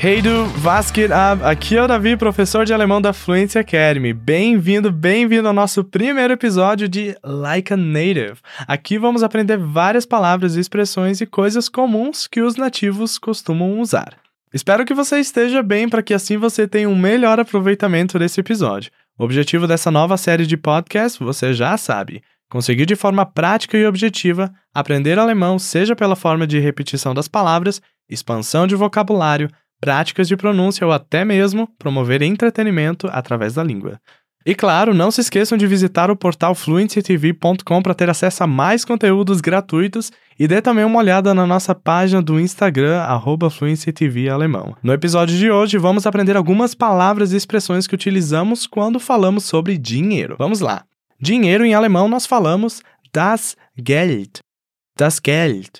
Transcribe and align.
Hey 0.00 0.22
do, 0.22 0.46
was 0.64 0.92
geht 0.92 1.12
ab? 1.12 1.42
Aqui 1.42 1.76
é 1.76 1.82
o 1.82 1.88
Davi, 1.88 2.16
professor 2.16 2.64
de 2.64 2.72
alemão 2.72 3.00
da 3.00 3.12
Fluency 3.12 3.58
Academy. 3.58 4.12
Bem-vindo, 4.12 4.92
bem-vindo 4.92 5.48
ao 5.48 5.52
nosso 5.52 5.82
primeiro 5.82 6.32
episódio 6.32 6.88
de 6.88 7.16
Like 7.20 7.72
a 7.72 7.76
Native. 7.76 8.36
Aqui 8.60 8.96
vamos 8.96 9.24
aprender 9.24 9.56
várias 9.58 10.06
palavras, 10.06 10.54
expressões 10.54 11.20
e 11.20 11.26
coisas 11.26 11.68
comuns 11.68 12.28
que 12.28 12.40
os 12.40 12.54
nativos 12.54 13.18
costumam 13.18 13.80
usar. 13.80 14.16
Espero 14.54 14.84
que 14.84 14.94
você 14.94 15.18
esteja 15.18 15.64
bem 15.64 15.88
para 15.88 16.00
que 16.00 16.14
assim 16.14 16.36
você 16.36 16.68
tenha 16.68 16.88
um 16.88 16.94
melhor 16.94 17.40
aproveitamento 17.40 18.20
desse 18.20 18.38
episódio. 18.38 18.92
O 19.18 19.24
objetivo 19.24 19.66
dessa 19.66 19.90
nova 19.90 20.16
série 20.16 20.46
de 20.46 20.56
podcast 20.56 21.18
você 21.18 21.52
já 21.52 21.76
sabe: 21.76 22.22
conseguir 22.48 22.86
de 22.86 22.94
forma 22.94 23.26
prática 23.26 23.76
e 23.76 23.84
objetiva 23.84 24.48
aprender 24.72 25.18
alemão, 25.18 25.58
seja 25.58 25.96
pela 25.96 26.14
forma 26.14 26.46
de 26.46 26.60
repetição 26.60 27.12
das 27.12 27.26
palavras, 27.26 27.82
expansão 28.08 28.64
de 28.64 28.76
vocabulário, 28.76 29.50
práticas 29.80 30.28
de 30.28 30.36
pronúncia 30.36 30.86
ou 30.86 30.92
até 30.92 31.24
mesmo 31.24 31.68
promover 31.78 32.22
entretenimento 32.22 33.08
através 33.10 33.54
da 33.54 33.64
língua. 33.64 34.00
E 34.46 34.54
claro, 34.54 34.94
não 34.94 35.10
se 35.10 35.20
esqueçam 35.20 35.58
de 35.58 35.66
visitar 35.66 36.10
o 36.10 36.16
portal 36.16 36.54
fluencytv.com 36.54 37.82
para 37.82 37.94
ter 37.94 38.08
acesso 38.08 38.44
a 38.44 38.46
mais 38.46 38.84
conteúdos 38.84 39.42
gratuitos 39.42 40.10
e 40.38 40.48
dê 40.48 40.62
também 40.62 40.84
uma 40.84 40.98
olhada 40.98 41.34
na 41.34 41.46
nossa 41.46 41.74
página 41.74 42.22
do 42.22 42.40
Instagram, 42.40 43.02
@fluencytvalemão. 43.50 44.74
No 44.82 44.92
episódio 44.92 45.36
de 45.36 45.50
hoje, 45.50 45.76
vamos 45.76 46.06
aprender 46.06 46.36
algumas 46.36 46.74
palavras 46.74 47.32
e 47.32 47.36
expressões 47.36 47.86
que 47.86 47.94
utilizamos 47.94 48.66
quando 48.66 48.98
falamos 48.98 49.44
sobre 49.44 49.76
dinheiro. 49.76 50.36
Vamos 50.38 50.60
lá! 50.60 50.84
Dinheiro 51.20 51.64
em 51.64 51.74
alemão 51.74 52.08
nós 52.08 52.24
falamos 52.24 52.80
das 53.12 53.56
Geld, 53.76 54.38
das 54.96 55.20
Geld, 55.24 55.70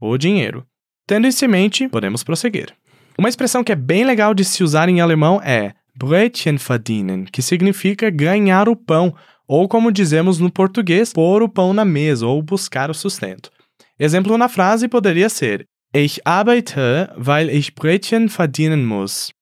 o 0.00 0.18
dinheiro. 0.18 0.66
Tendo 1.06 1.26
isso 1.26 1.44
em 1.44 1.48
mente, 1.48 1.88
podemos 1.88 2.22
prosseguir. 2.22 2.74
Uma 3.20 3.28
expressão 3.28 3.62
que 3.62 3.70
é 3.70 3.76
bem 3.76 4.02
legal 4.02 4.32
de 4.32 4.42
se 4.46 4.64
usar 4.64 4.88
em 4.88 5.02
alemão 5.02 5.42
é 5.44 5.74
Brötchen 5.94 6.56
verdienen, 6.56 7.26
que 7.26 7.42
significa 7.42 8.08
ganhar 8.08 8.66
o 8.66 8.74
pão, 8.74 9.14
ou 9.46 9.68
como 9.68 9.92
dizemos 9.92 10.38
no 10.38 10.50
português, 10.50 11.12
pôr 11.12 11.42
o 11.42 11.48
pão 11.48 11.74
na 11.74 11.84
mesa 11.84 12.26
ou 12.26 12.42
buscar 12.42 12.90
o 12.90 12.94
sustento. 12.94 13.50
Exemplo 13.98 14.38
na 14.38 14.48
frase 14.48 14.88
poderia 14.88 15.28
ser 15.28 15.66
Ich 15.94 16.18
arbeite, 16.24 17.10
weil 17.14 17.50
ich 17.50 17.74
Brötchen 17.74 18.30
verdienen 18.30 18.86
muss. 18.86 19.34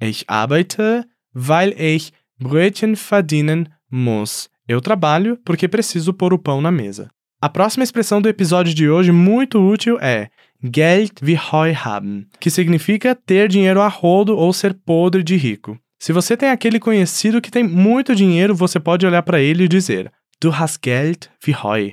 Ich 0.00 0.24
arbeite, 0.28 1.04
weil 1.34 1.74
ich 1.76 2.12
Brötchen 2.38 2.94
verdienen 2.94 3.68
muss. 3.90 4.48
Eu 4.68 4.80
trabalho 4.80 5.36
porque 5.44 5.66
preciso 5.66 6.14
pôr 6.14 6.32
o 6.32 6.38
pão 6.38 6.60
na 6.60 6.70
mesa. 6.70 7.10
A 7.46 7.48
próxima 7.48 7.84
expressão 7.84 8.20
do 8.20 8.28
episódio 8.28 8.74
de 8.74 8.90
hoje, 8.90 9.12
muito 9.12 9.64
útil, 9.64 9.98
é 10.00 10.30
Geld 10.60 11.12
wie 11.22 11.36
Heu 11.36 11.72
haben, 11.76 12.26
que 12.40 12.50
significa 12.50 13.14
ter 13.14 13.48
dinheiro 13.48 13.80
a 13.80 13.86
rodo 13.86 14.36
ou 14.36 14.52
ser 14.52 14.74
podre 14.74 15.22
de 15.22 15.36
rico. 15.36 15.78
Se 15.96 16.12
você 16.12 16.36
tem 16.36 16.48
aquele 16.48 16.80
conhecido 16.80 17.40
que 17.40 17.48
tem 17.48 17.62
muito 17.62 18.16
dinheiro, 18.16 18.52
você 18.52 18.80
pode 18.80 19.06
olhar 19.06 19.22
para 19.22 19.40
ele 19.40 19.62
e 19.62 19.68
dizer: 19.68 20.10
Du 20.40 20.50
hast 20.50 20.80
Geld 20.84 21.30
wie 21.46 21.54
Heu. 21.54 21.92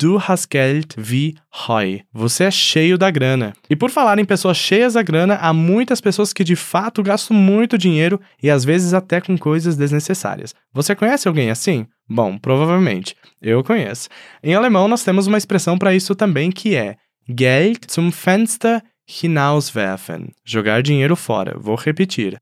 Du 0.00 0.16
hast 0.16 0.48
Geld 0.52 0.88
wie 0.98 1.36
Heu. 1.68 2.00
Você 2.12 2.42
é 2.42 2.50
cheio 2.50 2.98
da 2.98 3.08
grana. 3.08 3.52
E 3.70 3.76
por 3.76 3.90
falar 3.90 4.18
em 4.18 4.24
pessoas 4.24 4.56
cheias 4.56 4.94
da 4.94 5.02
grana, 5.04 5.36
há 5.36 5.52
muitas 5.52 6.00
pessoas 6.00 6.32
que 6.32 6.42
de 6.42 6.56
fato 6.56 7.04
gastam 7.04 7.36
muito 7.36 7.78
dinheiro 7.78 8.20
e 8.42 8.50
às 8.50 8.64
vezes 8.64 8.92
até 8.92 9.20
com 9.20 9.38
coisas 9.38 9.76
desnecessárias. 9.76 10.56
Você 10.72 10.96
conhece 10.96 11.28
alguém 11.28 11.50
assim? 11.50 11.86
Bom, 12.08 12.38
provavelmente. 12.38 13.14
Eu 13.40 13.62
conheço. 13.62 14.08
Em 14.42 14.54
alemão, 14.54 14.88
nós 14.88 15.04
temos 15.04 15.26
uma 15.26 15.38
expressão 15.38 15.76
para 15.76 15.94
isso 15.94 16.14
também 16.14 16.50
que 16.50 16.74
é 16.74 16.96
Geld 17.28 17.80
zum 17.90 18.10
Fenster 18.10 18.82
hinauswerfen. 19.22 20.30
Jogar 20.44 20.82
dinheiro 20.82 21.16
fora. 21.16 21.56
Vou 21.58 21.76
repetir. 21.76 22.38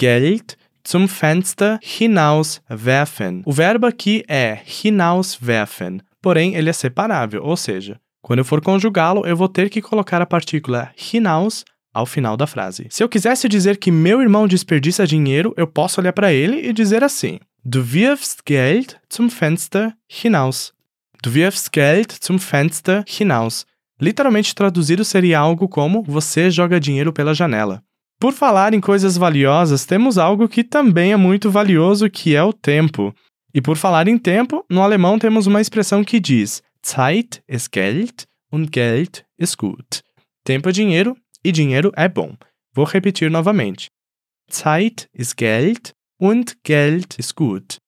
Geld 0.00 0.56
zum 0.86 1.08
Fenster 1.08 1.78
hinauswerfen. 2.00 3.42
O 3.44 3.52
verbo 3.52 3.86
aqui 3.86 4.24
é 4.28 4.60
hinauswerfen, 4.84 6.00
porém 6.22 6.54
ele 6.54 6.70
é 6.70 6.72
separável, 6.72 7.42
ou 7.42 7.56
seja, 7.56 8.00
quando 8.22 8.40
eu 8.40 8.44
for 8.44 8.60
conjugá-lo, 8.60 9.26
eu 9.26 9.36
vou 9.36 9.48
ter 9.48 9.68
que 9.70 9.82
colocar 9.82 10.20
a 10.22 10.26
partícula 10.26 10.90
hinaus 11.12 11.64
ao 11.92 12.06
final 12.06 12.36
da 12.36 12.46
frase. 12.46 12.86
Se 12.90 13.02
eu 13.02 13.08
quisesse 13.08 13.48
dizer 13.48 13.76
que 13.76 13.90
meu 13.90 14.20
irmão 14.20 14.46
desperdiça 14.46 15.06
dinheiro, 15.06 15.52
eu 15.56 15.66
posso 15.66 16.00
olhar 16.00 16.12
para 16.12 16.32
ele 16.32 16.68
e 16.68 16.72
dizer 16.72 17.02
assim: 17.04 17.38
Du 17.64 17.92
wirfst 17.92 18.44
Geld 18.44 19.00
zum 19.08 19.30
Fenster 19.30 19.94
hinaus. 20.06 20.72
Du 21.22 21.34
wirfst 21.34 21.72
Geld 21.72 22.12
zum 22.12 22.38
Fenster 22.38 23.04
hinaus. 23.06 23.66
Literalmente 24.00 24.54
traduzido 24.54 25.04
seria 25.04 25.40
algo 25.40 25.68
como 25.68 26.04
você 26.04 26.50
joga 26.50 26.78
dinheiro 26.78 27.12
pela 27.12 27.34
janela. 27.34 27.82
Por 28.20 28.32
falar 28.32 28.74
em 28.74 28.80
coisas 28.80 29.16
valiosas, 29.16 29.84
temos 29.84 30.18
algo 30.18 30.48
que 30.48 30.62
também 30.62 31.12
é 31.12 31.16
muito 31.16 31.50
valioso, 31.50 32.08
que 32.08 32.34
é 32.34 32.42
o 32.42 32.52
tempo. 32.52 33.14
E 33.52 33.60
por 33.60 33.76
falar 33.76 34.06
em 34.08 34.18
tempo, 34.18 34.64
no 34.70 34.82
alemão 34.82 35.18
temos 35.18 35.46
uma 35.46 35.60
expressão 35.60 36.04
que 36.04 36.20
diz 36.20 36.62
Zeit 36.80 37.42
ist 37.48 37.72
Geld 37.72 38.26
und 38.52 38.70
Geld 38.70 39.24
ist 39.38 39.56
gut. 39.56 40.02
Tempo 40.44 40.68
é 40.68 40.72
dinheiro 40.72 41.16
e 41.44 41.50
dinheiro 41.50 41.92
é 41.96 42.08
bom. 42.08 42.36
Vou 42.72 42.84
repetir 42.84 43.30
novamente. 43.30 43.90
Zeit 44.48 45.08
ist 45.12 45.36
Geld 45.36 45.92
und 46.18 46.56
Geld 46.64 47.18
ist 47.18 47.34
gut. 47.34 47.78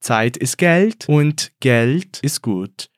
Zeit 0.00 0.36
ist 0.36 0.58
Geld 0.58 1.08
und 1.08 1.52
Geld 1.60 2.20
ist 2.22 2.42
gut. 2.42 2.88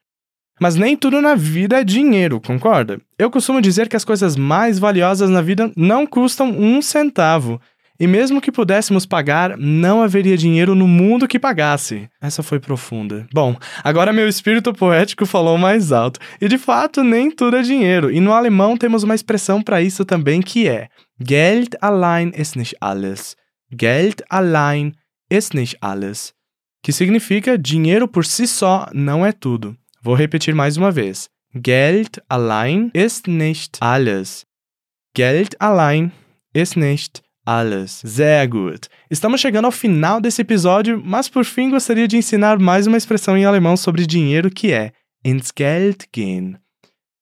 Mas 0.59 0.75
nem 0.75 0.97
tudo 0.97 1.21
na 1.21 1.35
vida 1.35 1.81
é 1.81 1.85
dinheiro, 1.85 2.41
concorda? 2.41 2.99
Eu 3.19 3.31
costumo 3.31 3.61
dizer 3.61 3.89
que 3.89 3.97
as 3.97 4.05
coisas 4.05 4.37
mais 4.37 4.79
valiosas 4.79 5.29
na 5.29 5.43
vida 5.43 5.71
não 5.77 6.07
custam 6.07 6.49
um 6.51 6.81
centavo. 6.81 7.61
E 7.99 8.07
mesmo 8.07 8.41
que 8.41 8.53
pudéssemos 8.53 9.07
pagar, 9.07 9.57
não 9.57 10.03
haveria 10.03 10.37
dinheiro 10.37 10.75
no 10.75 10.87
mundo 10.87 11.29
que 11.29 11.39
pagasse. 11.39 12.09
Essa 12.21 12.43
foi 12.43 12.61
profunda. 12.61 13.27
Bom, 13.33 13.57
agora 13.83 14.13
meu 14.13 14.29
espírito 14.29 14.73
poético 14.73 15.25
falou 15.25 15.57
mais 15.57 15.93
alto. 15.93 16.21
E 16.41 16.49
de 16.49 16.59
fato, 16.59 17.03
nem 17.03 17.31
tudo 17.31 17.57
é 17.57 17.63
dinheiro. 17.63 18.11
E 18.11 18.21
no 18.21 18.33
alemão 18.33 18.77
temos 18.77 19.03
uma 19.03 19.15
expressão 19.15 19.63
para 19.63 19.81
isso 19.81 20.05
também 20.05 20.43
que 20.43 20.69
é: 20.69 20.89
Geld 21.27 21.71
allein 21.81 22.33
ist 22.37 22.57
nicht 22.57 22.77
alles. 22.81 23.35
Geld 23.71 24.23
allein 24.29 24.97
ist 25.31 25.55
nicht 25.55 25.77
alles. 25.81 26.35
Que 26.83 26.93
significa 26.93 27.59
dinheiro 27.59 28.07
por 28.07 28.25
si 28.25 28.47
só 28.47 28.89
não 28.93 29.25
é 29.25 29.33
tudo. 29.33 29.77
Vou 30.03 30.15
repetir 30.15 30.55
mais 30.55 30.77
uma 30.77 30.91
vez. 30.91 31.29
Geld 31.55 32.23
allein 32.29 32.91
ist 32.95 33.27
nicht 33.27 33.79
alles. 33.81 34.47
Geld 35.15 35.57
allein 35.59 36.13
ist 36.55 36.77
nicht 36.77 37.23
alles. 37.45 38.03
Sehr 38.05 38.47
gut. 38.47 38.89
Estamos 39.11 39.41
chegando 39.41 39.65
ao 39.65 39.73
final 39.73 40.21
desse 40.21 40.43
episódio, 40.43 41.03
mas 41.05 41.29
por 41.29 41.45
fim 41.45 41.71
gostaria 41.71 42.07
de 42.07 42.17
ensinar 42.17 42.59
mais 42.59 42.87
uma 42.87 42.97
expressão 42.97 43.37
em 43.37 43.45
alemão 43.45 43.77
sobre 43.77 44.07
dinheiro 44.07 44.51
que 44.51 44.73
é 44.73 44.93
ins 45.25 45.51
Geld 45.57 46.07
gehen. 46.15 46.57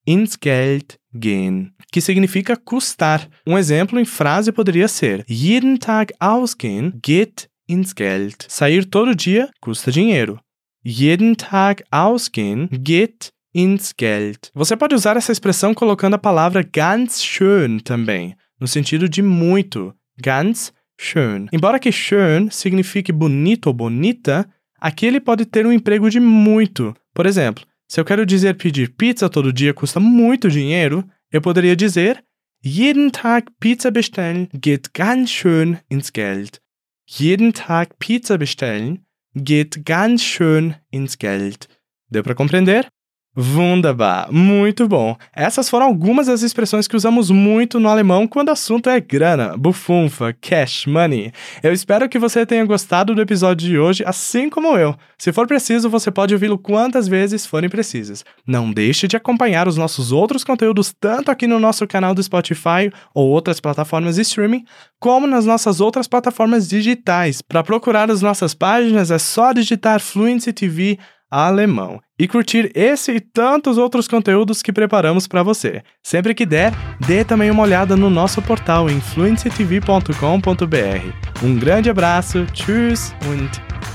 Ins 0.06 0.36
Geld 0.42 0.98
gehen, 1.14 1.72
que 1.94 2.00
significa 2.00 2.56
custar. 2.56 3.28
Um 3.46 3.56
exemplo 3.56 4.00
em 4.00 4.04
frase 4.04 4.50
poderia 4.50 4.88
ser: 4.88 5.24
Jeden 5.28 5.76
Tag 5.76 6.12
ausgehen 6.18 6.92
geht 7.00 7.48
ins 7.68 7.92
Geld. 7.92 8.34
Sair 8.48 8.84
todo 8.84 9.14
dia 9.14 9.48
custa 9.60 9.92
dinheiro 9.92 10.40
jeden 10.84 11.34
Tag 11.36 11.82
ausgehen 11.90 12.68
geht 12.70 13.32
ins 13.54 13.94
Geld. 13.96 14.50
Você 14.54 14.76
pode 14.76 14.94
usar 14.94 15.16
essa 15.16 15.32
expressão 15.32 15.72
colocando 15.72 16.14
a 16.14 16.18
palavra 16.18 16.62
ganz 16.62 17.22
schön 17.22 17.78
também, 17.78 18.36
no 18.60 18.66
sentido 18.66 19.08
de 19.08 19.22
muito. 19.22 19.94
Ganz 20.20 20.72
schön. 21.00 21.46
Embora 21.52 21.78
que 21.78 21.90
schön 21.90 22.50
signifique 22.50 23.12
bonito 23.12 23.68
ou 23.68 23.72
bonita, 23.72 24.46
aqui 24.78 25.06
ele 25.06 25.20
pode 25.20 25.46
ter 25.46 25.66
um 25.66 25.72
emprego 25.72 26.10
de 26.10 26.20
muito. 26.20 26.94
Por 27.14 27.24
exemplo, 27.24 27.64
se 27.88 27.98
eu 27.98 28.04
quero 28.04 28.26
dizer 28.26 28.54
pedir 28.54 28.94
pizza 28.94 29.28
todo 29.28 29.52
dia 29.52 29.72
custa 29.72 29.98
muito 29.98 30.50
dinheiro, 30.50 31.04
eu 31.34 31.40
poderia 31.40 31.74
dizer 31.74 32.22
Jeden 32.62 33.10
Tag 33.10 33.50
Pizza 33.60 33.90
bestellen 33.90 34.48
geht 34.54 34.94
ganz 34.94 35.30
schön 35.30 35.80
ins 35.88 36.12
Geld. 36.12 36.62
Jeden 37.06 37.52
Tag 37.52 37.98
Pizza 37.98 38.38
bestellen 38.38 39.04
geht 39.34 39.84
ganz 39.84 40.22
schön 40.22 40.76
ins 40.90 41.18
Geld. 41.18 41.68
Deu 42.08 42.22
para 42.22 42.36
compreender? 42.36 42.88
Wunderbar, 43.36 44.32
muito 44.32 44.86
bom. 44.86 45.16
Essas 45.34 45.68
foram 45.68 45.86
algumas 45.86 46.28
das 46.28 46.42
expressões 46.42 46.86
que 46.86 46.94
usamos 46.94 47.30
muito 47.30 47.80
no 47.80 47.88
alemão 47.88 48.28
quando 48.28 48.48
o 48.48 48.52
assunto 48.52 48.88
é 48.88 49.00
grana, 49.00 49.56
bufunfa, 49.56 50.32
cash, 50.40 50.86
money. 50.86 51.32
Eu 51.60 51.72
espero 51.72 52.08
que 52.08 52.16
você 52.16 52.46
tenha 52.46 52.64
gostado 52.64 53.12
do 53.12 53.20
episódio 53.20 53.68
de 53.68 53.76
hoje, 53.76 54.04
assim 54.06 54.48
como 54.48 54.78
eu. 54.78 54.94
Se 55.18 55.32
for 55.32 55.48
preciso, 55.48 55.90
você 55.90 56.12
pode 56.12 56.32
ouvi-lo 56.32 56.56
quantas 56.56 57.08
vezes 57.08 57.44
forem 57.44 57.68
precisas. 57.68 58.24
Não 58.46 58.70
deixe 58.70 59.08
de 59.08 59.16
acompanhar 59.16 59.66
os 59.66 59.76
nossos 59.76 60.12
outros 60.12 60.44
conteúdos 60.44 60.94
tanto 60.98 61.28
aqui 61.28 61.48
no 61.48 61.58
nosso 61.58 61.88
canal 61.88 62.14
do 62.14 62.22
Spotify 62.22 62.92
ou 63.12 63.30
outras 63.30 63.58
plataformas 63.58 64.14
de 64.14 64.20
streaming, 64.20 64.64
como 65.00 65.26
nas 65.26 65.44
nossas 65.44 65.80
outras 65.80 66.06
plataformas 66.06 66.68
digitais. 66.68 67.42
Para 67.42 67.64
procurar 67.64 68.12
as 68.12 68.22
nossas 68.22 68.54
páginas 68.54 69.10
é 69.10 69.18
só 69.18 69.52
digitar 69.52 70.00
Fluency 70.00 70.52
TV 70.52 70.98
alemão 71.42 72.00
e 72.18 72.28
curtir 72.28 72.70
esse 72.74 73.12
e 73.12 73.20
tantos 73.20 73.76
outros 73.76 74.06
conteúdos 74.06 74.62
que 74.62 74.72
preparamos 74.72 75.26
para 75.26 75.42
você. 75.42 75.82
Sempre 76.02 76.34
que 76.34 76.46
der, 76.46 76.72
dê 77.06 77.24
também 77.24 77.50
uma 77.50 77.62
olhada 77.62 77.96
no 77.96 78.08
nosso 78.08 78.40
portal 78.40 78.88
em 78.88 79.00
fluencytv.com.br. 79.00 81.42
Um 81.42 81.58
grande 81.58 81.90
abraço, 81.90 82.46
tschüss 82.52 83.14
und 83.28 83.50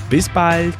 bis 0.08 0.28
bald! 0.28 0.76